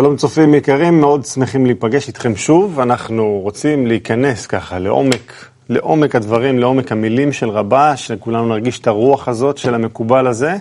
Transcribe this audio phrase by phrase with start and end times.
[0.00, 2.80] שלום צופים יקרים, מאוד שמחים להיפגש איתכם שוב.
[2.80, 5.32] אנחנו רוצים להיכנס ככה לעומק,
[5.68, 10.56] לעומק הדברים, לעומק המילים של רבה, שכולנו נרגיש את הרוח הזאת של המקובל הזה.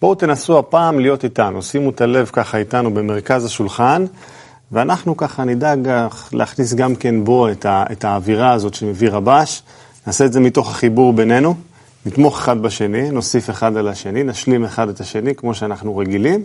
[0.00, 4.04] בואו תנסו הפעם להיות איתנו, שימו את הלב ככה איתנו במרכז השולחן,
[4.72, 5.88] ואנחנו ככה נדאג
[6.32, 9.62] להכניס גם כן בו את, ה, את האווירה הזאת שמביא רבש.
[10.06, 11.54] נעשה את זה מתוך החיבור בינינו,
[12.06, 16.44] נתמוך אחד בשני, נוסיף אחד על השני, נשלים אחד את השני כמו שאנחנו רגילים.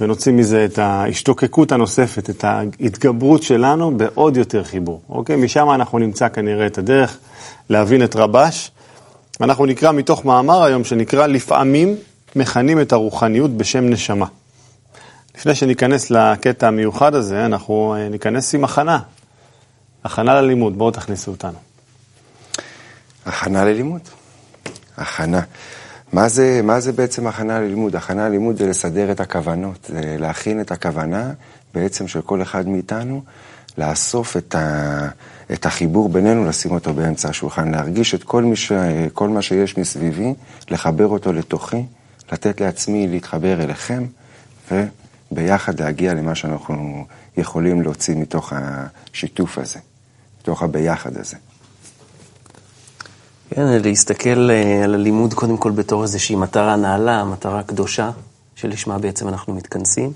[0.00, 5.00] ונוציא מזה את ההשתוקקות הנוספת, את ההתגברות שלנו בעוד יותר חיבור.
[5.08, 5.36] אוקיי?
[5.36, 7.18] משם אנחנו נמצא כנראה את הדרך
[7.70, 8.70] להבין את רבש.
[9.40, 11.96] אנחנו נקרא מתוך מאמר היום שנקרא לפעמים
[12.36, 14.26] מכנים את הרוחניות בשם נשמה.
[15.36, 18.98] לפני שניכנס לקטע המיוחד הזה, אנחנו אה, ניכנס עם הכנה.
[20.04, 21.58] הכנה ללימוד, בואו תכניסו אותנו.
[23.26, 24.00] הכנה ללימוד.
[24.96, 25.40] הכנה.
[26.12, 27.96] מה זה, מה זה בעצם הכנה ללימוד?
[27.96, 31.32] הכנה ללימוד זה לסדר את הכוונות, זה להכין את הכוונה
[31.74, 33.22] בעצם של כל אחד מאיתנו,
[33.78, 35.08] לאסוף את, ה,
[35.52, 38.72] את החיבור בינינו, לשים אותו באמצע השולחן, להרגיש את כל, ש,
[39.12, 40.34] כל מה שיש מסביבי,
[40.70, 41.84] לחבר אותו לתוכי,
[42.32, 44.04] לתת לעצמי להתחבר אליכם,
[44.70, 49.78] וביחד להגיע למה שאנחנו יכולים להוציא מתוך השיתוף הזה,
[50.40, 51.36] מתוך הביחד הזה.
[53.54, 58.10] כן, להסתכל אה, על הלימוד קודם כל בתור איזושהי מטרה נעלה, מטרה קדושה,
[58.54, 60.12] שלשמה בעצם אנחנו מתכנסים.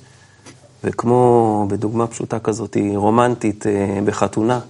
[0.85, 4.61] וכמו בדוגמה פשוטה כזאת, רומנטית אה, בחתונה,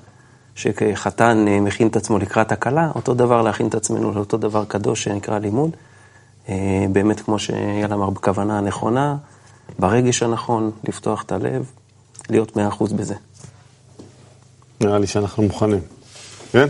[0.54, 5.04] שחתן אה, מכין את עצמו לקראת הכלה, אותו דבר להכין את עצמנו לאותו דבר קדוש
[5.04, 5.70] שנקרא לימוד.
[6.92, 9.16] באמת, כמו שאייל אמר, בכוונה הנכונה,
[9.78, 11.70] ברגש הנכון, לפתוח את הלב,
[12.30, 13.14] להיות מאה אחוז בזה.
[14.80, 15.80] נראה לי שאנחנו מוכנים.
[16.52, 16.66] כן?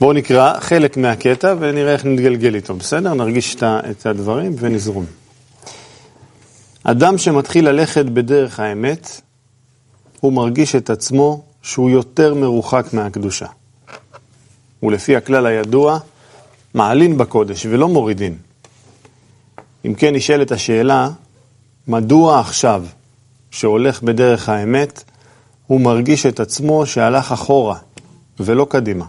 [0.00, 3.14] בואו נקרא חלק מהקטע ונראה איך נתגלגל איתו, בסדר?
[3.14, 5.06] נרגיש את הדברים ונזרום.
[6.84, 9.20] אדם שמתחיל ללכת בדרך האמת,
[10.20, 13.46] הוא מרגיש את עצמו שהוא יותר מרוחק מהקדושה.
[14.82, 15.98] ולפי הכלל הידוע,
[16.74, 18.36] מעלין בקודש ולא מורידין.
[19.84, 21.08] אם כן נשאלת השאלה,
[21.88, 22.84] מדוע עכשיו,
[23.50, 25.04] שהולך בדרך האמת,
[25.66, 27.78] הוא מרגיש את עצמו שהלך אחורה
[28.40, 29.04] ולא קדימה?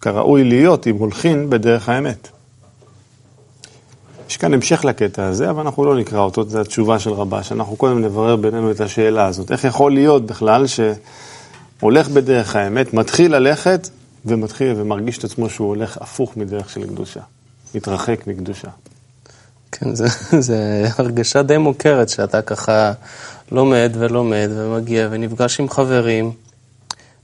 [0.00, 2.28] כראוי להיות אם הולכים בדרך האמת.
[4.28, 7.52] יש כאן המשך לקטע הזה, אבל אנחנו לא נקרא אותו, זו התשובה של רבש.
[7.52, 9.52] אנחנו קודם נברר בינינו את השאלה הזאת.
[9.52, 13.88] איך יכול להיות בכלל שהולך בדרך האמת, מתחיל ללכת
[14.26, 17.20] ומתחיל ומרגיש את עצמו שהוא הולך הפוך מדרך של קדושה,
[17.74, 18.68] מתרחק מקדושה.
[19.72, 20.54] כן, זו
[20.98, 22.92] הרגשה די מוכרת שאתה ככה
[23.52, 26.32] לומד ולומד ומגיע ונפגש עם חברים.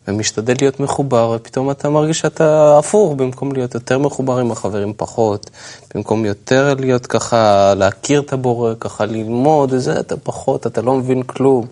[0.08, 5.50] ומשתדל להיות מחובר, ופתאום אתה מרגיש שאתה הפוך, במקום להיות יותר מחובר עם החברים פחות,
[5.94, 11.22] במקום יותר להיות ככה, להכיר את הבורא, ככה ללמוד, וזה, אתה פחות, אתה לא מבין
[11.22, 11.66] כלום.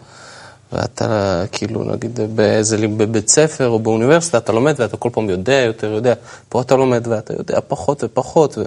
[0.73, 5.93] ואתה כאילו, נגיד, באיזה, בבית ספר או באוניברסיטה, אתה לומד ואתה כל פעם יודע יותר,
[5.93, 6.15] יודע.
[6.49, 8.59] פה אתה לומד ואתה יודע פחות ופחות.
[8.59, 8.63] ו...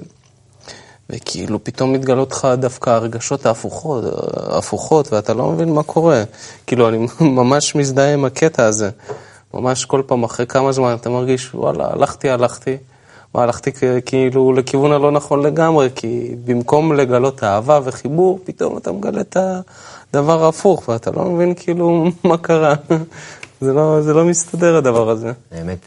[1.09, 4.03] וכאילו פתאום מתגלות לך דווקא הרגשות ההפוכות,
[4.37, 6.23] ההפוכות, ואתה לא מבין מה קורה.
[6.67, 6.97] כאילו, אני
[7.39, 8.89] ממש מזדהה עם הקטע הזה.
[9.53, 12.77] ממש כל פעם אחרי כמה זמן אתה מרגיש, וואלה, הלכתי, הלכתי,
[13.35, 13.71] והלכתי
[14.05, 19.37] כאילו לכיוון הלא נכון לגמרי, כי במקום לגלות אהבה וחיבור, פתאום אתה מגלה את
[20.09, 22.75] הדבר ההפוך, ואתה לא מבין כאילו מה קרה.
[23.61, 25.31] זה לא, זה לא מסתדר הדבר הזה.
[25.51, 25.77] האמת.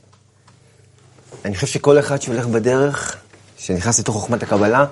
[1.44, 3.16] אני חושב שכל אחד שהולך בדרך,
[3.58, 4.86] שנכנס לתוך חוכמת הקבלה,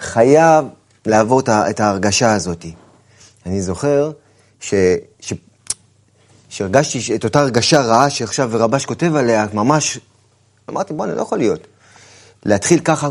[0.00, 0.64] חייב
[1.06, 2.66] לעבור את ההרגשה הזאת.
[3.46, 4.10] אני זוכר
[4.60, 4.74] ש,
[5.20, 5.32] ש,
[6.52, 9.98] שהרגשתי את אותה הרגשה רעה שעכשיו רבש כותב עליה, ממש,
[10.70, 11.66] אמרתי, בוא'נה, לא יכול להיות.
[12.46, 13.08] להתחיל ככה,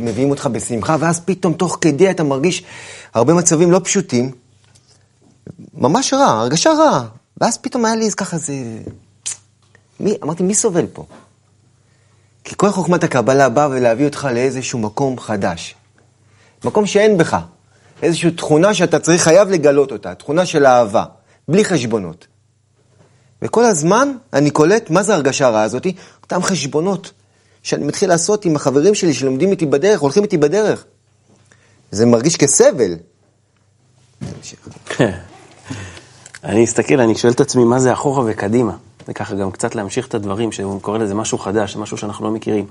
[0.00, 2.64] מביאים אותך בשמחה, ואז פתאום תוך כדי אתה מרגיש
[3.14, 4.30] הרבה מצבים לא פשוטים,
[5.74, 7.04] ממש רע, הרגשה רעה.
[7.40, 8.54] ואז פתאום היה לי ככה, זה...
[10.00, 11.04] מי, אמרתי, מי סובל פה?
[12.44, 15.74] כי כל חוכמת הקבלה באה ולהביא אותך לאיזשהו מקום חדש.
[16.64, 17.38] מקום שאין בך.
[18.02, 21.04] איזושהי תכונה שאתה צריך, חייב לגלות אותה, תכונה של אהבה,
[21.48, 22.29] בלי חשבונות.
[23.42, 25.86] וכל הזמן אני קולט מה זה הרגשה הרעה הזאת,
[26.22, 27.12] אותם חשבונות
[27.62, 30.84] שאני מתחיל לעשות עם החברים שלי שלומדים איתי בדרך, הולכים איתי בדרך.
[31.90, 32.96] זה מרגיש כסבל.
[36.44, 38.76] אני אסתכל, אני שואל את עצמי מה זה אחורה וקדימה.
[39.08, 42.66] וככה גם קצת להמשיך את הדברים, שהוא קורא לזה משהו חדש, משהו שאנחנו לא מכירים.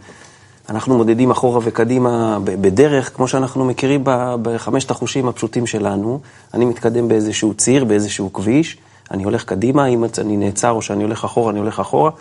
[0.70, 4.02] אנחנו מודדים אחורה וקדימה בדרך, כמו שאנחנו מכירים
[4.42, 6.20] בחמשת החושים הפשוטים שלנו.
[6.54, 8.78] אני מתקדם באיזשהו ציר, באיזשהו כביש.
[9.12, 12.12] אני הולך קדימה, אם אני נעצר או שאני הולך אחורה, אני הולך אחורה.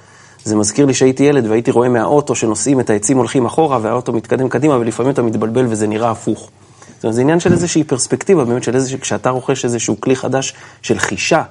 [0.45, 4.49] זה מזכיר לי שהייתי ילד והייתי רואה מהאוטו שנוסעים את העצים הולכים אחורה והאוטו מתקדם
[4.49, 6.51] קדימה ולפעמים אתה מתבלבל וזה נראה הפוך.
[6.95, 10.55] זאת אומרת, זה עניין של איזושהי פרספקטיבה, באמת של איזושהי, כשאתה רוכש איזשהו כלי חדש
[10.83, 11.43] של חישה,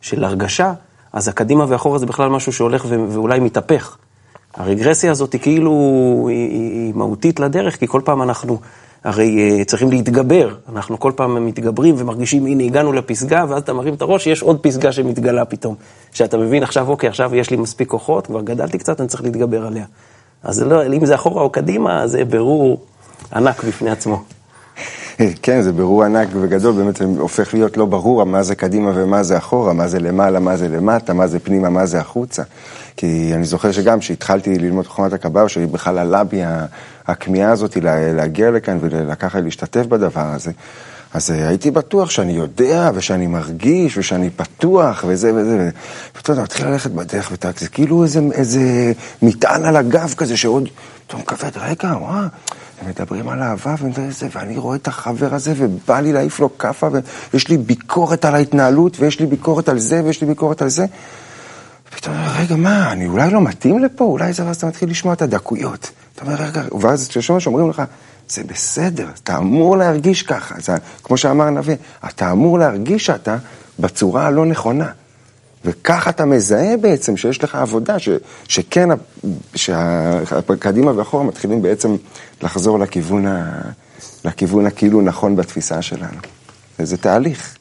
[0.00, 0.72] של הרגשה,
[1.12, 3.96] אז הקדימה ואחורה זה בכלל משהו שהולך ו- ואולי מתהפך.
[4.54, 5.72] הרגרסיה הזאת היא כאילו,
[6.28, 8.58] היא, היא, היא מהותית לדרך, כי כל פעם אנחנו
[9.04, 10.54] הרי uh, צריכים להתגבר.
[10.72, 14.58] אנחנו כל פעם מתגברים ומרגישים, הנה, הגענו לפסגה, ואז אתה מרים את הראש, יש עוד
[14.60, 15.74] פסגה שמתגלה פתאום.
[16.12, 19.66] שאתה מבין עכשיו, אוקיי, עכשיו יש לי מספיק כוחות, כבר גדלתי קצת, אני צריך להתגבר
[19.66, 19.84] עליה.
[20.42, 22.80] אז לא, אם זה אחורה או קדימה, זה ברור
[23.34, 24.22] ענק בפני עצמו.
[25.42, 29.38] כן, זה בירור ענק וגדול, באמת הופך להיות לא ברור מה זה קדימה ומה זה
[29.38, 32.42] אחורה, מה זה למעלה, מה זה למטה, מה זה פנימה, מה זה החוצה.
[32.96, 36.40] כי אני זוכר שגם כשהתחלתי ללמוד חוכמת הקבלה, שבכלל עלה בי
[37.06, 37.76] הכמיהה הזאת
[38.12, 40.50] להגיע לכאן ולקחת, להשתתף בדבר הזה,
[41.14, 45.70] אז אה, הייתי בטוח שאני יודע ושאני מרגיש ושאני פתוח וזה וזה.
[46.16, 50.68] ואתה יודע, מתחיל ללכת בדרך וטק, זה כאילו איזה, איזה מטען על הגב כזה שעוד,
[51.06, 52.28] פתאום כבד, רגע, וואו.
[52.80, 56.88] הם מדברים על אהבה וזה, ואני רואה את החבר הזה ובא לי להעיף לו כאפה
[57.32, 60.86] ויש לי ביקורת על ההתנהלות ויש לי ביקורת על זה ויש לי ביקורת על זה.
[61.92, 64.04] ופתאום, רגע, מה, אני אולי לא מתאים לפה?
[64.04, 65.90] אולי זה, ואז אתה מתחיל לשמוע את הדקויות.
[66.14, 67.82] אתה אומר, רגע, ואז כששומע שאומרים לך,
[68.28, 70.54] זה בסדר, אתה אמור להרגיש ככה.
[70.60, 70.72] זה,
[71.02, 71.76] כמו שאמר הנביא,
[72.08, 73.36] אתה אמור להרגיש שאתה
[73.78, 74.90] בצורה הלא נכונה.
[75.64, 78.08] וככה אתה מזהה בעצם שיש לך עבודה, ש,
[78.48, 78.88] שכן,
[79.54, 81.96] שקדימה ואחורה מתחילים בעצם
[82.42, 83.60] לחזור לכיוון, ה,
[84.24, 86.18] לכיוון הכאילו נכון בתפיסה שלנו.
[86.78, 87.56] וזה תהליך.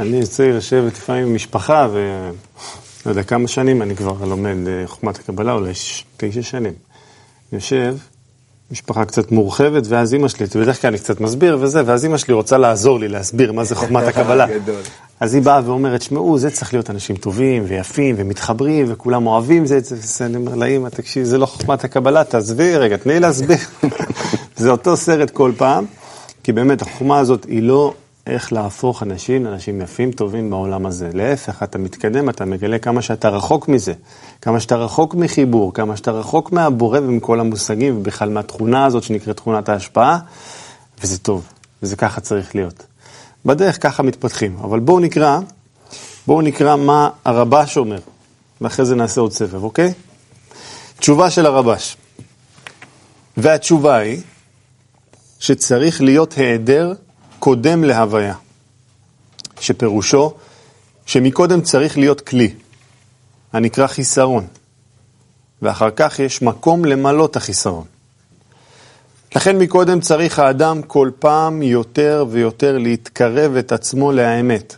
[0.00, 5.18] אני יוצא לשבת לפעמים עם משפחה, ולא יודע כמה שנים אני כבר לומד אה, חוכמת
[5.18, 5.72] הקבלה, אולי
[6.16, 6.72] תשע שנים.
[7.52, 7.96] יושב,
[8.70, 12.34] משפחה קצת מורחבת, ואז אימא שלי, בדרך כלל אני קצת מסביר וזה, ואז אימא שלי
[12.34, 14.46] רוצה לעזור לי להסביר מה זה חוכמת הקבלה.
[15.20, 19.78] אז היא באה ואומרת, שמעו, זה צריך להיות אנשים טובים ויפים ומתחברים וכולם אוהבים זה,
[19.82, 23.56] זה, אני אומר לאמא, תקשיב, זה לא חוכמת הקבלה, תעזבי רגע, תני להסביר.
[24.56, 25.84] זה אותו סרט כל פעם,
[26.42, 27.94] כי באמת החוכמה הזאת היא לא
[28.26, 31.10] איך להפוך אנשים לאנשים יפים, טובים בעולם הזה.
[31.12, 33.92] להפך, אתה מתקדם, אתה מגלה כמה שאתה רחוק מזה,
[34.42, 39.68] כמה שאתה רחוק מחיבור, כמה שאתה רחוק מהבורא ומכל המושגים, ובכלל מהתכונה הזאת שנקראת תכונת
[39.68, 40.18] ההשפעה,
[41.02, 41.46] וזה טוב,
[41.82, 42.86] וזה ככה צריך להיות.
[43.44, 45.38] בדרך ככה מתפתחים, אבל בואו נקרא,
[46.26, 48.00] בואו נקרא מה הרבש אומר,
[48.60, 49.92] ואחרי זה נעשה עוד סבב, אוקיי?
[50.98, 51.96] תשובה של הרבש.
[53.36, 54.20] והתשובה היא
[55.40, 56.92] שצריך להיות היעדר
[57.38, 58.34] קודם להוויה,
[59.60, 60.34] שפירושו
[61.06, 62.54] שמקודם צריך להיות כלי,
[63.52, 64.46] הנקרא חיסרון,
[65.62, 67.84] ואחר כך יש מקום למלא את החיסרון.
[69.36, 74.76] לכן מקודם צריך האדם כל פעם יותר ויותר להתקרב את עצמו לאמת.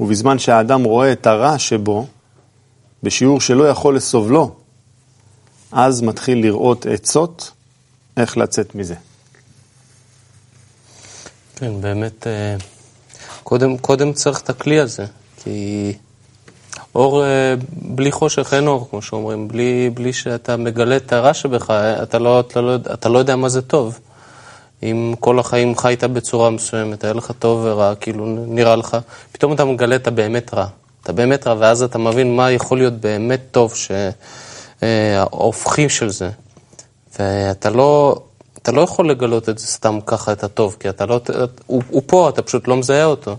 [0.00, 2.06] ובזמן שהאדם רואה את הרע שבו,
[3.02, 4.54] בשיעור שלא יכול לסובלו,
[5.72, 7.50] אז מתחיל לראות עצות
[8.16, 8.94] איך לצאת מזה.
[11.58, 12.56] כן, באמת, אה,
[13.42, 15.04] קודם, קודם צריך את הכלי הזה,
[15.42, 15.92] כי
[16.94, 21.70] אור אה, בלי חושך אין אור, כמו שאומרים, בלי, בלי שאתה מגלה את הרע שבך,
[22.02, 23.98] אתה לא, אתה, לא, אתה לא יודע מה זה טוב.
[24.82, 28.96] אם כל החיים חיית בצורה מסוימת, היה לך טוב ורע, כאילו נראה לך,
[29.32, 30.66] פתאום אתה מגלה את הבאמת רע.
[31.02, 33.74] אתה באמת רע, ואז אתה מבין מה יכול להיות באמת טוב,
[34.80, 36.30] שההופכים אה, של זה.
[37.18, 38.20] ואתה לא,
[38.68, 41.20] אתה לא יכול לגלות את זה סתם ככה, את הטוב, כי אתה לא,
[41.66, 43.36] הוא, הוא פה, אתה פשוט לא מזהה אותו.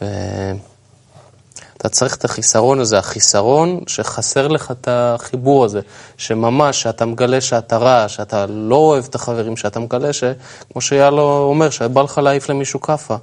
[0.00, 5.80] ואתה צריך את החיסרון הזה, החיסרון שחסר לך את החיבור הזה,
[6.16, 11.70] שממש, שאתה מגלה שאתה רע, שאתה לא אוהב את החברים, שאתה מגלה שכמו שיאלו אומר,
[11.70, 13.16] שבא לך להעיף למישהו כאפה.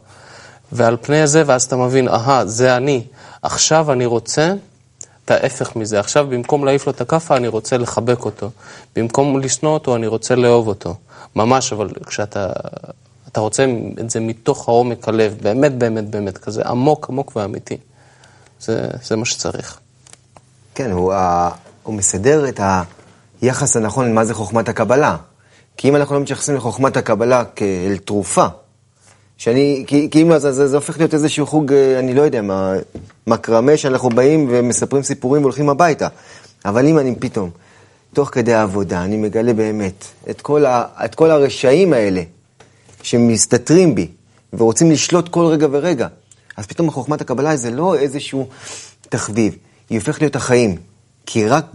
[0.72, 3.04] ועל פני זה, ואז אתה מבין, אהה, זה אני.
[3.42, 4.54] עכשיו אני רוצה
[5.26, 6.00] את ההפך מזה.
[6.00, 8.50] עכשיו, במקום להעיף לו את הכאפה, אני רוצה לחבק אותו.
[8.96, 10.96] במקום לשנוא אותו, אני רוצה לאהוב אותו.
[11.36, 12.48] ממש, אבל כשאתה
[13.36, 13.66] אתה רוצה
[14.00, 17.78] את זה מתוך העומק הלב, באמת, באמת, באמת, כזה עמוק, עמוק ואמיתי.
[18.60, 19.80] זה, זה מה שצריך.
[20.76, 21.14] כן, הוא,
[21.84, 22.60] הוא מסדר את
[23.42, 25.16] היחס הנכון למה זה חוכמת הקבלה.
[25.78, 28.46] כי אם אנחנו לא מתייחסים לחוכמת הקבלה כאל תרופה,
[29.38, 32.42] שאני, כי, כי אם זה, זה, זה הופך להיות איזשהו חוג, אה, אני לא יודע
[32.42, 32.74] מה,
[33.28, 36.08] מקרמה שאנחנו באים ומספרים סיפורים והולכים הביתה.
[36.66, 37.50] אבל אם אני פתאום,
[38.14, 42.22] תוך כדי העבודה, אני מגלה באמת את כל, ה, את כל הרשעים האלה
[43.02, 44.08] שמסתתרים בי
[44.54, 46.08] ורוצים לשלוט כל רגע ורגע,
[46.58, 48.48] אז פתאום חוכמת הקבלה זה לא איזשהו
[49.10, 49.56] תחביב,
[49.90, 50.76] היא הופכת להיות החיים.
[51.26, 51.66] כי רק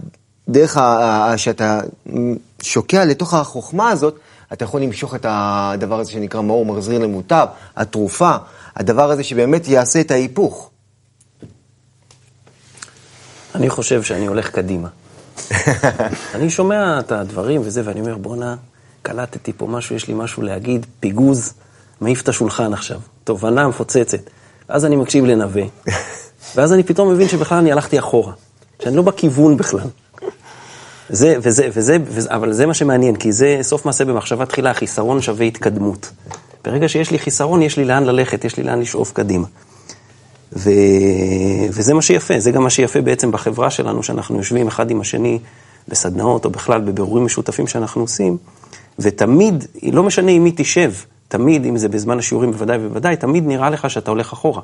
[0.49, 1.79] דרך ה, שאתה
[2.61, 4.19] שוקע לתוך החוכמה הזאת,
[4.53, 8.35] אתה יכול למשוך את הדבר הזה שנקרא מאור מחזיר למוטב, התרופה,
[8.75, 10.69] הדבר הזה שבאמת יעשה את ההיפוך.
[13.55, 14.87] אני חושב שאני הולך קדימה.
[16.35, 18.55] אני שומע את הדברים וזה, ואני אומר, בואנה,
[19.01, 21.53] קלטתי פה משהו, יש לי משהו להגיד, פיגוז,
[22.01, 24.19] מעיף את השולחן עכשיו, תובנה מפוצצת.
[24.67, 25.63] אז אני מקשיב לנווה,
[26.55, 28.33] ואז אני פתאום מבין שבכלל אני הלכתי אחורה,
[28.83, 29.87] שאני לא בכיוון בכלל.
[31.11, 35.21] זה, וזה, וזה, וזה, אבל זה מה שמעניין, כי זה סוף מעשה במחשבה תחילה, חיסרון
[35.21, 36.11] שווה התקדמות.
[36.65, 39.47] ברגע שיש לי חיסרון, יש לי לאן ללכת, יש לי לאן לשאוף קדימה.
[40.53, 40.69] ו...
[41.71, 45.39] וזה מה שיפה, זה גם מה שיפה בעצם בחברה שלנו, שאנחנו יושבים אחד עם השני
[45.87, 48.37] בסדנאות, או בכלל בבירורים משותפים שאנחנו עושים,
[48.99, 50.91] ותמיד, לא משנה עם מי תשב,
[51.27, 54.61] תמיד, אם זה בזמן השיעורים בוודאי ובוודאי, תמיד נראה לך שאתה הולך אחורה,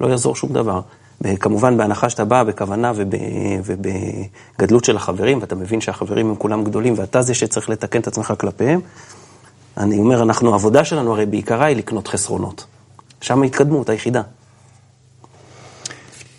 [0.00, 0.80] לא יעזור שום דבר.
[1.40, 3.14] כמובן, בהנחה שאתה בא בכוונה וב,
[3.64, 8.34] ובגדלות של החברים, ואתה מבין שהחברים הם כולם גדולים, ואתה זה שצריך לתקן את עצמך
[8.38, 8.80] כלפיהם,
[9.76, 12.64] אני אומר, אנחנו, העבודה שלנו הרי בעיקרה היא לקנות חסרונות.
[13.20, 14.22] שם ההתקדמות היחידה.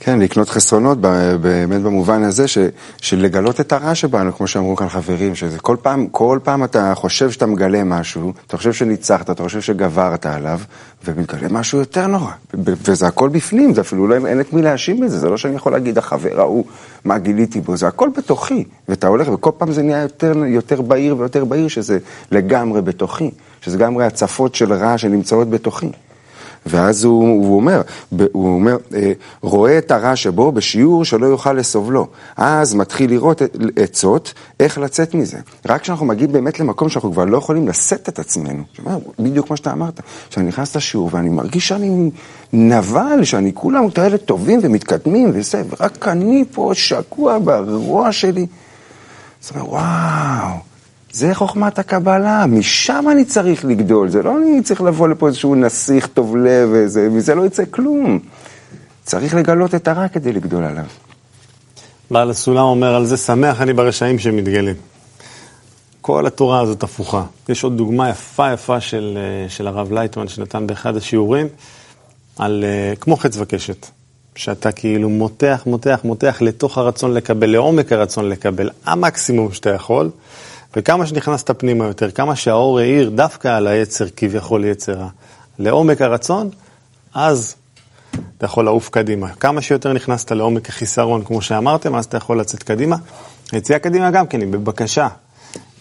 [0.04, 0.98] כן, לקנות חסרונות
[1.42, 2.58] באמת במובן הזה ש,
[3.02, 6.94] של לגלות את הרע שבנו, כמו שאמרו כאן חברים, שזה כל פעם, כל פעם אתה
[6.96, 10.60] חושב שאתה מגלה משהו, אתה חושב שניצחת, אתה חושב שגברת עליו,
[11.06, 12.32] ומתגלה משהו יותר נורא.
[12.54, 15.72] וזה הכל בפנים, זה אפילו לא אין את מי להאשים בזה, זה לא שאני יכול
[15.72, 16.66] להגיד, החבר ההוא,
[17.06, 18.64] מה גיליתי בו, זה הכל בתוכי.
[18.90, 21.98] ואתה הולך, וכל פעם זה נהיה יותר, יותר בהיר ויותר בהיר, שזה
[22.32, 23.32] לגמרי בתוכי,
[23.62, 25.92] שזה לגמרי הצפות של רע שנמצאות בתוכי.
[26.66, 27.82] ואז הוא, הוא אומר,
[28.32, 32.08] הוא אומר, אה, רואה את הרע שבו בשיעור שלא יוכל לסובלו.
[32.38, 33.42] אז מתחיל לראות
[33.76, 35.38] עצות איך לצאת מזה.
[35.66, 39.58] רק כשאנחנו מגיעים באמת למקום שאנחנו כבר לא יכולים לשאת את עצמנו, שמה, בדיוק כמו
[39.58, 40.00] שאתה אמרת,
[40.30, 42.12] שאני נכנס לשיעור ואני מרגיש שאני
[42.54, 48.48] נבל, שאני כולם כאלה טובים ומתקדמים וזה, ורק אני פה שקוע ברוע שלי.
[49.42, 50.71] זאת אומרת, וואו.
[51.14, 56.08] זה חוכמת הקבלה, משם אני צריך לגדול, זה לא אני צריך לבוא לפה איזשהו נסיך
[56.08, 58.20] טוב לב, וזה, מזה לא יצא כלום.
[59.04, 60.86] צריך לגלות את הרע כדי לגדול עליו.
[62.12, 64.76] בעל הסולם אומר על זה, שמח אני ברשעים שמתגלים.
[66.02, 67.24] כל התורה הזאת הפוכה.
[67.50, 71.48] יש עוד דוגמה יפה יפה של, אה, של הרב לייטמן שנתן באחד השיעורים,
[72.38, 73.88] על אה, כמו חץ וקשת.
[74.36, 80.10] שאתה כאילו מותח, מותח, מותח לתוך הרצון לקבל, לעומק הרצון לקבל, המקסימום שאתה יכול.
[80.76, 85.08] וכמה שנכנסת פנימה יותר, כמה שהאור האיר דווקא על היצר, כביכול יצרה,
[85.60, 86.50] לעומק הרצון,
[87.14, 87.56] אז
[88.38, 89.30] אתה יכול לעוף קדימה.
[89.30, 92.96] כמה שיותר נכנסת לעומק החיסרון, כמו שאמרתם, אז אתה יכול לצאת קדימה.
[93.52, 95.08] היציאה קדימה גם כן, היא בבקשה.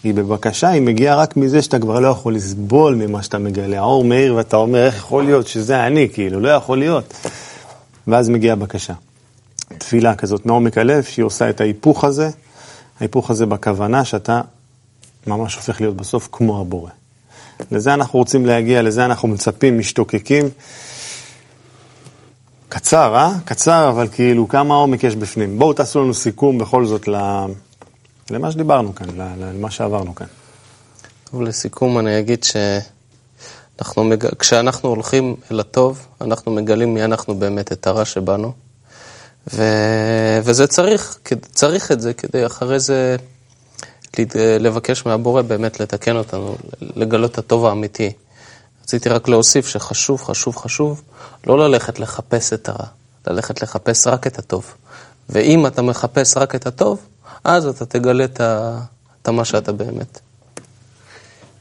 [0.03, 3.79] היא בבקשה, היא מגיעה רק מזה שאתה כבר לא יכול לסבול ממה שאתה מגלה.
[3.79, 7.13] האור מאיר ואתה אומר, איך יכול להיות שזה אני, כאילו, לא יכול להיות.
[8.07, 8.93] ואז מגיעה בקשה.
[9.77, 12.29] תפילה כזאת מעומק הלב, שהיא עושה את ההיפוך הזה,
[12.99, 14.41] ההיפוך הזה בכוונה שאתה
[15.27, 16.89] ממש הופך להיות בסוף כמו הבורא.
[17.71, 20.49] לזה אנחנו רוצים להגיע, לזה אנחנו מצפים, משתוקקים.
[22.69, 23.31] קצר, אה?
[23.45, 25.59] קצר, אבל כאילו כמה עומק יש בפנים.
[25.59, 27.07] בואו תעשו לנו סיכום בכל זאת
[28.29, 29.07] למה שדיברנו כאן,
[29.39, 30.27] למה שעברנו כאן.
[31.31, 32.45] טוב, לסיכום אני אגיד
[33.77, 34.03] שכשאנחנו
[34.89, 34.95] מג...
[34.95, 38.51] הולכים אל הטוב, אנחנו מגלים מי אנחנו באמת, את הרע שבנו.
[39.53, 39.63] ו...
[40.43, 41.19] וזה צריך,
[41.51, 43.15] צריך את זה כדי אחרי זה
[44.59, 48.11] לבקש מהבורא באמת לתקן אותנו, לגלות את הטוב האמיתי.
[48.83, 51.01] רציתי רק להוסיף שחשוב, חשוב, חשוב
[51.47, 52.85] לא ללכת לחפש את הרע,
[53.27, 54.73] ללכת לחפש רק את הטוב.
[55.29, 56.99] ואם אתה מחפש רק את הטוב,
[57.43, 60.19] אז אתה תגלה את מה שאתה באמת.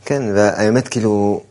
[0.04, 1.42] כן, והאמת כאילו,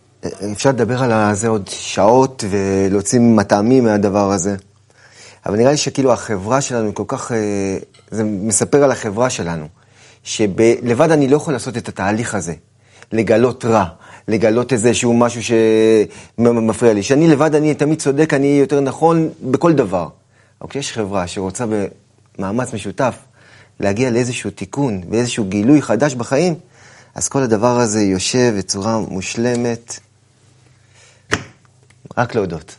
[0.52, 4.56] אפשר לדבר על זה עוד שעות ולהוציא מטעמים מהדבר הזה.
[5.46, 7.38] אבל נראה לי שכאילו החברה שלנו כל כך, אה,
[8.12, 9.68] זה מספר על החברה שלנו.
[10.30, 12.54] שלבד אני לא יכול לעשות את התהליך הזה,
[13.12, 13.86] לגלות רע,
[14.28, 15.42] לגלות איזשהו משהו
[16.38, 17.04] שמפריע לי.
[17.04, 20.08] שאני לבד, אני תמיד צודק, אני יותר נכון בכל דבר.
[20.62, 21.66] אבל כשיש חברה שרוצה
[22.38, 23.16] במאמץ משותף
[23.80, 26.56] להגיע לאיזשהו תיקון ואיזשהו גילוי חדש בחיים,
[27.16, 30.00] אז כל הדבר הזה יושב בצורה מושלמת.
[32.18, 32.76] רק להודות.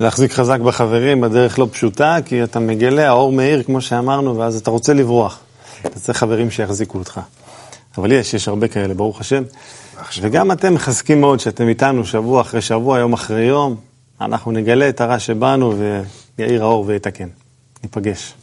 [0.00, 4.70] להחזיק חזק בחברים בדרך לא פשוטה, כי אתה מגלה, האור מאיר, כמו שאמרנו, ואז אתה
[4.70, 5.40] רוצה לברוח.
[5.86, 7.20] אתה צריך חברים שיחזיקו אותך.
[7.98, 9.42] אבל יש, יש הרבה כאלה, ברוך השם.
[10.20, 13.76] וגם אתם מחזקים מאוד שאתם איתנו שבוע אחרי שבוע, יום אחרי יום.
[14.20, 15.74] אנחנו נגלה את הרע שבנו
[16.38, 17.28] ויאיר האור ויתקן.
[17.82, 18.34] ניפגש.